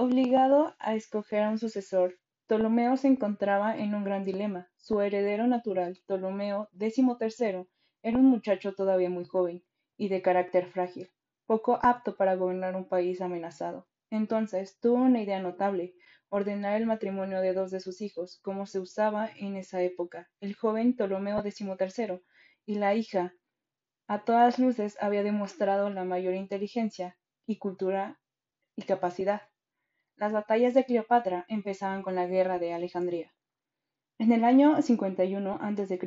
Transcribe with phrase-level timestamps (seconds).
[0.00, 4.70] Obligado a escoger a un sucesor, Ptolomeo se encontraba en un gran dilema.
[4.76, 7.66] Su heredero natural, Ptolomeo XIII,
[8.04, 9.64] era un muchacho todavía muy joven
[9.96, 11.10] y de carácter frágil,
[11.46, 13.88] poco apto para gobernar un país amenazado.
[14.08, 15.96] Entonces tuvo una idea notable,
[16.28, 20.54] ordenar el matrimonio de dos de sus hijos, como se usaba en esa época, el
[20.54, 22.22] joven Ptolomeo XIII
[22.66, 23.34] y la hija.
[24.06, 27.18] A todas luces había demostrado la mayor inteligencia
[27.48, 28.20] y cultura
[28.76, 29.42] y capacidad.
[30.18, 33.32] Las batallas de Cleopatra empezaban con la guerra de Alejandría.
[34.18, 35.98] En el año 51 a.C.,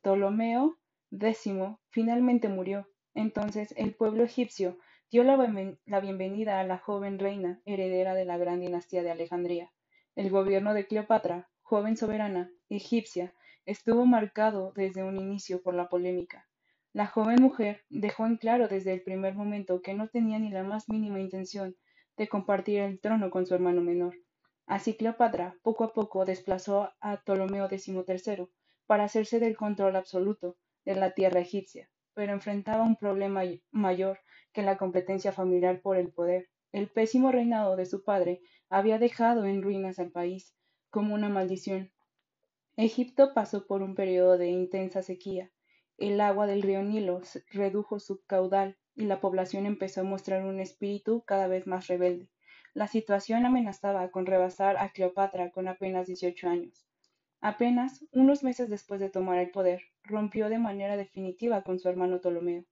[0.00, 0.78] Ptolomeo
[1.10, 1.50] X
[1.90, 2.88] finalmente murió.
[3.12, 4.78] Entonces el pueblo egipcio
[5.10, 9.70] dio la, bienvenida a la joven reina heredera de la gran dinastía de Alejandría.
[10.16, 13.34] El gobierno de Cleopatra, joven soberana egipcia,
[13.66, 16.48] estuvo marcado desde un inicio por la polémica.
[16.94, 20.62] La joven mujer dejó en claro desde el primer momento que no tenía ni la
[20.62, 21.76] más mínima intención
[22.18, 24.16] de compartir el trono con su hermano menor.
[24.66, 28.48] Así Cleopatra poco a poco desplazó a Ptolomeo XIII
[28.86, 34.18] para hacerse del control absoluto de la tierra egipcia, pero enfrentaba un problema mayor
[34.52, 36.48] que la competencia familiar por el poder.
[36.72, 40.54] El pésimo reinado de su padre había dejado en ruinas al país,
[40.90, 41.92] como una maldición.
[42.76, 45.50] Egipto pasó por un periodo de intensa sequía.
[45.96, 50.58] El agua del río Nilo redujo su caudal y la población empezó a mostrar un
[50.58, 52.28] espíritu cada vez más rebelde.
[52.74, 56.84] La situación amenazaba con rebasar a Cleopatra con apenas 18 años.
[57.40, 62.18] Apenas unos meses después de tomar el poder, rompió de manera definitiva con su hermano
[62.18, 62.64] Ptolomeo,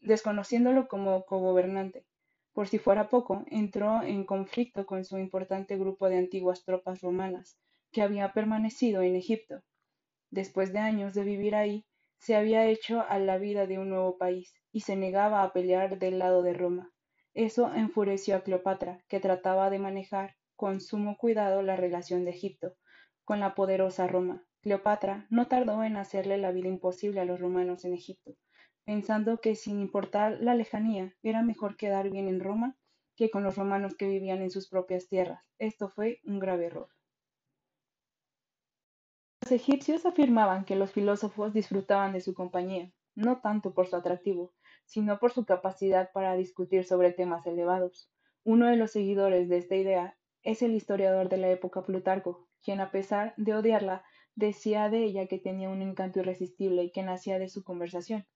[0.00, 2.06] desconociéndolo como cogobernante.
[2.52, 7.58] Por si fuera poco, entró en conflicto con su importante grupo de antiguas tropas romanas
[7.90, 9.60] que había permanecido en Egipto.
[10.30, 11.84] Después de años de vivir ahí,
[12.18, 15.98] se había hecho a la vida de un nuevo país y se negaba a pelear
[15.98, 16.92] del lado de Roma.
[17.34, 22.74] Eso enfureció a Cleopatra, que trataba de manejar con sumo cuidado la relación de Egipto
[23.24, 24.44] con la poderosa Roma.
[24.62, 28.36] Cleopatra no tardó en hacerle la vida imposible a los romanos en Egipto,
[28.84, 32.76] pensando que sin importar la lejanía era mejor quedar bien en Roma
[33.16, 35.42] que con los romanos que vivían en sus propias tierras.
[35.58, 36.88] Esto fue un grave error.
[39.46, 44.52] Los egipcios afirmaban que los filósofos disfrutaban de su compañía, no tanto por su atractivo,
[44.86, 48.10] sino por su capacidad para discutir sobre temas elevados.
[48.42, 52.80] Uno de los seguidores de esta idea es el historiador de la época Plutarco, quien
[52.80, 57.38] a pesar de odiarla, decía de ella que tenía un encanto irresistible y que nacía
[57.38, 58.26] de su conversación.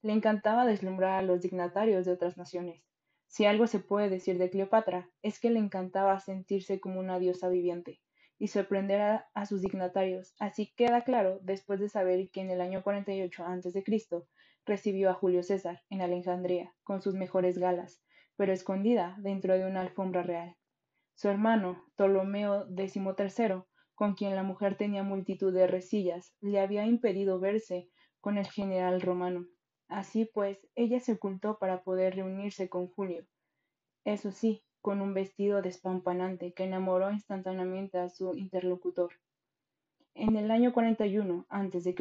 [0.00, 2.82] Le encantaba deslumbrar a los dignatarios de otras naciones.
[3.26, 7.50] Si algo se puede decir de Cleopatra, es que le encantaba sentirse como una diosa
[7.50, 8.00] viviente
[8.38, 10.34] y sorprender a, sus dignatarios.
[10.38, 13.84] Así queda claro después de saber que en el año 48 a.C.
[14.64, 18.02] recibió a Julio César en Alejandría con sus mejores galas,
[18.36, 20.56] pero escondida dentro de una alfombra real.
[21.14, 27.40] Su hermano, Ptolomeo XIII, con quien la mujer tenía multitud de resillas, le había impedido
[27.40, 29.46] verse con el general romano.
[29.88, 33.26] Así pues, ella se ocultó para poder reunirse con Julio.
[34.04, 39.12] Eso sí, con un vestido despampanante que enamoró instantáneamente a su interlocutor.
[40.14, 41.94] En el año 41 a.C.,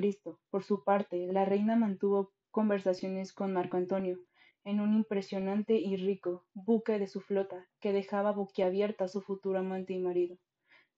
[0.49, 4.19] por su parte, la reina mantuvo conversaciones con Marco Antonio
[4.63, 9.59] en un impresionante y rico buque de su flota que dejaba boquiabierta a su futuro
[9.59, 10.37] amante y marido.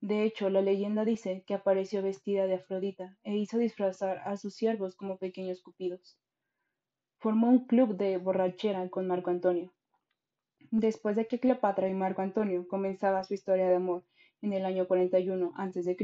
[0.01, 4.55] De hecho, la leyenda dice que apareció vestida de Afrodita e hizo disfrazar a sus
[4.55, 6.17] siervos como pequeños cupidos.
[7.19, 9.73] Formó un club de borrachera con Marco Antonio,
[10.71, 14.03] Después de que Cleopatra y Marco Antonio comenzaba su historia de amor
[14.41, 15.97] en el año 41 a.C.,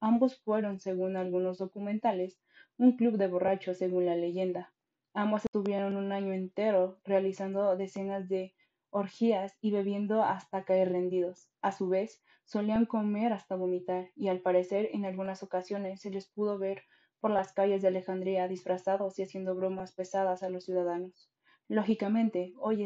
[0.00, 2.40] ambos fueron, según algunos documentales,
[2.78, 4.72] un club de borrachos según la leyenda.
[5.12, 8.54] Ambos estuvieron un año entero realizando decenas de
[8.90, 11.48] orgías y bebiendo hasta caer rendidos.
[11.62, 16.26] A su vez, solían comer hasta vomitar y al parecer en algunas ocasiones se les
[16.28, 16.82] pudo ver
[17.20, 21.30] por las calles de Alejandría disfrazados y haciendo bromas pesadas a los ciudadanos.
[21.68, 22.84] Lógicamente, hoy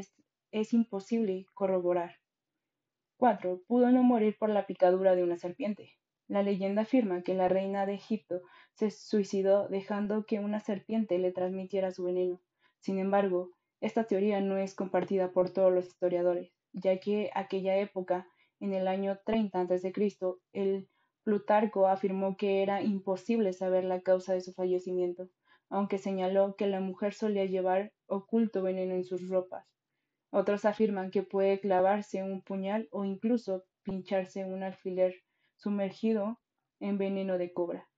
[0.50, 2.16] es imposible corroborar.
[3.19, 3.62] 4.
[3.66, 5.92] Pudo no morir por la picadura de una serpiente.
[6.28, 8.42] La leyenda afirma que la reina de Egipto
[8.74, 12.41] se suicidó dejando que una serpiente le transmitiera su veneno.
[12.80, 13.50] Sin embargo,
[13.80, 18.28] esta teoría no es compartida por todos los historiadores, ya que aquella época,
[18.60, 19.92] en el año 30 a.C.,
[20.53, 20.89] el
[21.24, 25.28] Plutarco afirmó que era imposible saber la causa de su fallecimiento,
[25.71, 29.66] aunque señaló que la mujer solía llevar oculto veneno en sus ropas.
[30.30, 35.15] Otros afirman que puede clavarse un puñal o incluso pincharse un alfiler
[35.57, 36.39] sumergido
[36.80, 37.89] en veneno de cobra.